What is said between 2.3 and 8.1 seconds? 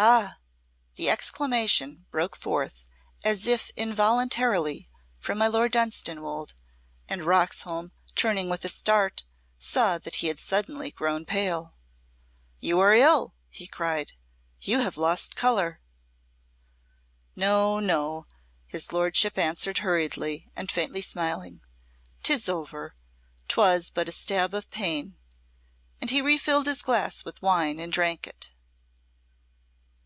forth as if involuntarily from my Lord Dunstanwolde, and Roxholm,